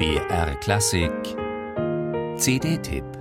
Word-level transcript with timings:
BR 0.00 0.54
Klassik. 0.62 1.36
CD-Tipp 2.38 3.19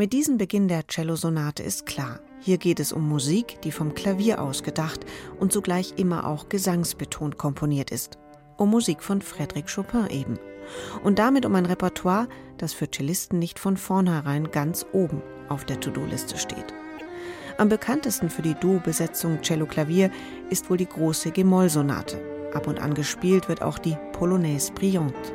Mit 0.00 0.14
diesem 0.14 0.38
Beginn 0.38 0.66
der 0.66 0.84
Cellosonate 0.88 1.62
ist 1.62 1.84
klar, 1.84 2.20
hier 2.40 2.56
geht 2.56 2.80
es 2.80 2.90
um 2.90 3.06
Musik, 3.06 3.60
die 3.60 3.70
vom 3.70 3.92
Klavier 3.92 4.40
ausgedacht 4.40 5.04
und 5.38 5.52
zugleich 5.52 5.92
immer 5.98 6.26
auch 6.26 6.48
gesangsbetont 6.48 7.36
komponiert 7.36 7.90
ist. 7.90 8.16
Um 8.56 8.70
Musik 8.70 9.02
von 9.02 9.20
Frédéric 9.20 9.66
Chopin 9.66 10.06
eben. 10.08 10.38
Und 11.04 11.18
damit 11.18 11.44
um 11.44 11.54
ein 11.54 11.66
Repertoire, 11.66 12.28
das 12.56 12.72
für 12.72 12.90
Cellisten 12.90 13.38
nicht 13.38 13.58
von 13.58 13.76
vornherein 13.76 14.50
ganz 14.50 14.86
oben 14.94 15.20
auf 15.50 15.66
der 15.66 15.78
To-Do-Liste 15.78 16.38
steht. 16.38 16.72
Am 17.58 17.68
bekanntesten 17.68 18.30
für 18.30 18.40
die 18.40 18.54
Duo-Besetzung 18.54 19.42
Cello-Klavier 19.42 20.10
ist 20.48 20.70
wohl 20.70 20.78
die 20.78 20.88
große 20.88 21.30
G-Moll-Sonate. 21.30 22.50
Ab 22.54 22.68
und 22.68 22.80
an 22.80 22.94
gespielt 22.94 23.50
wird 23.50 23.60
auch 23.60 23.78
die 23.78 23.98
Polonaise 24.12 24.72
Brillante. 24.72 25.34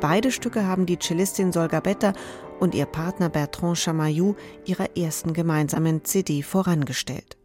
Beide 0.00 0.30
Stücke 0.30 0.66
haben 0.66 0.84
die 0.84 0.98
Cellistin 0.98 1.50
Solga 1.50 1.80
Betta 1.80 2.12
und 2.60 2.74
ihr 2.74 2.86
Partner 2.86 3.28
Bertrand 3.28 3.78
Chamayou 3.78 4.34
ihrer 4.64 4.96
ersten 4.96 5.32
gemeinsamen 5.32 6.04
CD 6.04 6.42
vorangestellt. 6.42 7.36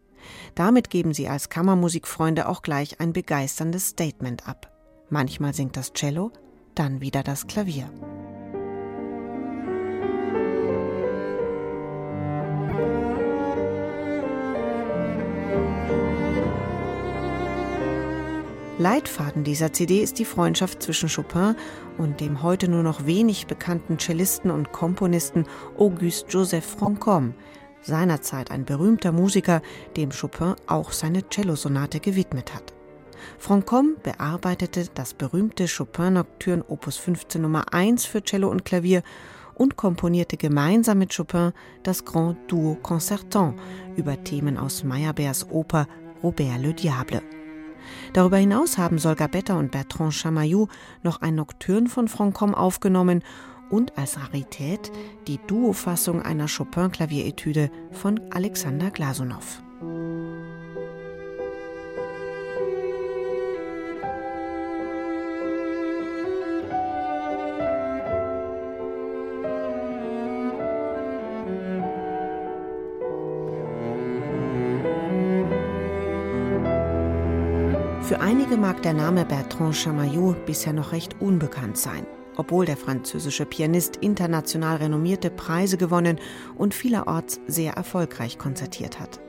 Damit 0.56 0.90
geben 0.90 1.14
sie 1.14 1.28
als 1.28 1.50
Kammermusikfreunde 1.50 2.48
auch 2.48 2.62
gleich 2.62 3.00
ein 3.00 3.14
begeisterndes 3.14 3.90
Statement 3.90 4.48
ab. 4.48 4.72
Manchmal 5.10 5.54
singt 5.54 5.76
das 5.78 5.94
Cello, 5.94 6.32
dann 6.76 7.02
wieder 7.02 7.24
das 7.24 7.48
Klavier. 7.48 7.90
Leitfaden 18.80 19.44
dieser 19.44 19.74
CD 19.74 20.02
ist 20.02 20.20
die 20.20 20.26
Freundschaft 20.26 20.82
zwischen 20.82 21.10
Chopin 21.10 21.54
und 21.98 22.22
dem 22.22 22.42
heute 22.42 22.70
nur 22.70 22.82
noch 22.82 23.06
wenig 23.06 23.46
bekannten 23.46 24.00
Cellisten 24.00 24.50
und 24.50 24.72
Komponisten 24.72 25.44
Auguste 25.78 26.26
Joseph 26.30 26.66
Franchomme, 26.66 27.34
seinerzeit 27.82 28.52
ein 28.52 28.64
berühmter 28.64 29.12
Musiker, 29.12 29.62
dem 29.98 30.12
Chopin 30.12 30.56
auch 30.66 30.94
seine 30.94 31.24
Cellosonate 31.30 32.00
gewidmet 32.00 32.56
hat. 32.56 32.74
Franchomme 33.38 33.98
bearbeitete 34.02 34.86
das 34.94 35.14
berühmte 35.14 35.66
Chopin-Nocturne 35.68 36.64
Opus 36.70 36.96
15 36.96 37.42
Nummer 37.42 37.74
1 37.74 38.06
für 38.06 38.24
Cello 38.24 38.50
und 38.50 38.64
Klavier 38.64 39.04
und 39.56 39.76
komponierte 39.76 40.38
gemeinsam 40.38 41.00
mit 41.00 41.14
Chopin 41.14 41.52
das 41.84 42.06
Grand 42.06 42.38
Duo 42.50 42.78
Concertant 42.82 43.60
über 43.98 44.24
Themen 44.24 44.58
aus 44.58 44.86
Meyerbeers 44.86 45.52
Oper 45.52 45.86
Robert 46.24 46.62
le 46.62 46.74
Diable. 46.74 47.39
Darüber 48.14 48.38
hinaus 48.38 48.78
haben 48.78 48.98
Solga 48.98 49.28
Betta 49.28 49.58
und 49.58 49.72
Bertrand 49.72 50.14
Chamayou 50.14 50.68
noch 51.04 51.22
ein 51.22 51.36
Nocturne 51.36 51.90
von 51.90 52.08
Franchomme 52.08 52.58
aufgenommen 52.58 53.24
und 53.70 53.98
als 53.98 54.20
Rarität 54.20 54.92
die 55.28 55.40
Duofassung 55.48 56.22
einer 56.22 56.48
Chopin-Klavieretüde 56.48 57.70
von 57.92 58.20
Alexander 58.32 58.90
Glasunow. 58.90 59.62
Für 78.10 78.22
einige 78.22 78.58
mag 78.58 78.82
der 78.82 78.94
Name 78.94 79.24
Bertrand 79.24 79.76
Chamayou 79.76 80.34
bisher 80.48 80.74
noch 80.74 80.94
recht 80.94 81.18
unbekannt 81.20 81.78
sein, 81.78 82.08
obwohl 82.38 82.66
der 82.66 82.76
französische 82.76 83.46
Pianist 83.46 83.98
international 83.98 84.78
renommierte 84.78 85.30
Preise 85.30 85.78
gewonnen 85.78 86.20
und 86.58 86.74
vielerorts 86.74 87.40
sehr 87.46 87.74
erfolgreich 87.74 88.40
konzertiert 88.40 89.00
hat. 89.00 89.20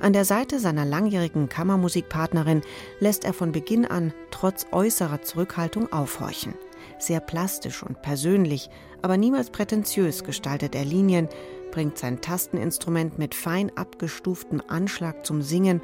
An 0.00 0.12
der 0.12 0.24
Seite 0.24 0.60
seiner 0.60 0.84
langjährigen 0.84 1.48
Kammermusikpartnerin 1.48 2.62
lässt 3.00 3.24
er 3.24 3.32
von 3.32 3.50
Beginn 3.50 3.84
an 3.84 4.14
trotz 4.30 4.68
äußerer 4.70 5.22
Zurückhaltung 5.22 5.92
aufhorchen. 5.92 6.54
Sehr 7.00 7.18
plastisch 7.18 7.82
und 7.82 8.00
persönlich, 8.00 8.70
aber 9.02 9.16
niemals 9.16 9.50
prätentiös 9.50 10.22
gestaltet 10.22 10.76
er 10.76 10.84
Linien, 10.84 11.28
bringt 11.72 11.98
sein 11.98 12.20
Tasteninstrument 12.20 13.18
mit 13.18 13.34
fein 13.34 13.76
abgestuftem 13.76 14.62
Anschlag 14.68 15.26
zum 15.26 15.42
Singen 15.42 15.80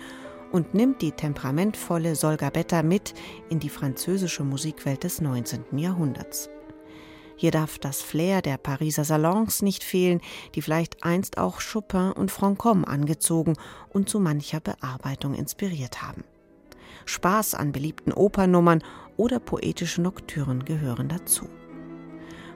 und 0.52 0.74
nimmt 0.74 1.02
die 1.02 1.12
temperamentvolle 1.12 2.14
Solga 2.14 2.50
Betta 2.50 2.82
mit 2.82 3.14
in 3.48 3.60
die 3.60 3.68
französische 3.68 4.44
Musikwelt 4.44 5.04
des 5.04 5.20
19. 5.20 5.78
Jahrhunderts. 5.78 6.48
Hier 7.36 7.50
darf 7.50 7.78
das 7.78 8.02
Flair 8.02 8.42
der 8.42 8.58
Pariser 8.58 9.04
Salons 9.04 9.62
nicht 9.62 9.82
fehlen, 9.82 10.20
die 10.54 10.60
vielleicht 10.60 11.02
einst 11.04 11.38
auch 11.38 11.60
Chopin 11.60 12.12
und 12.12 12.30
Franchomme 12.30 12.86
angezogen 12.86 13.54
und 13.88 14.10
zu 14.10 14.20
mancher 14.20 14.60
Bearbeitung 14.60 15.34
inspiriert 15.34 16.02
haben. 16.02 16.22
Spaß 17.06 17.54
an 17.54 17.72
beliebten 17.72 18.12
Opernnummern 18.12 18.82
oder 19.16 19.40
poetische 19.40 20.02
Noktüren 20.02 20.66
gehören 20.66 21.08
dazu. 21.08 21.48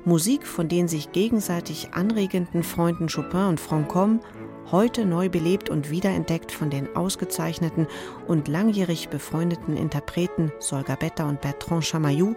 Musik 0.05 0.47
von 0.47 0.69
den 0.69 0.87
sich 0.87 1.13
gegenseitig 1.13 1.95
anregenden 1.95 2.63
Freunden 2.63 3.09
Chopin 3.09 3.47
und 3.47 3.61
Franchomme 3.61 4.21
heute 4.71 5.05
neu 5.05 5.29
belebt 5.29 5.71
und 5.71 5.91
wiederentdeckt 5.91 6.53
von 6.53 6.71
den 6.71 6.95
ausgezeichneten 6.97 7.87
und 8.27 8.49
langjährig 8.49 9.09
befreundeten 9.09 9.77
Interpreten 9.77 10.53
Solga 10.59 10.97
Betta 10.97 11.29
und 11.29 11.41
Bertrand 11.41 11.85
Chamayou, 11.85 12.35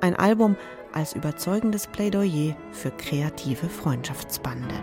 ein 0.00 0.14
Album 0.14 0.56
als 0.92 1.14
überzeugendes 1.14 1.86
Plädoyer 1.86 2.56
für 2.72 2.90
kreative 2.90 3.68
Freundschaftsbande. 3.68 4.74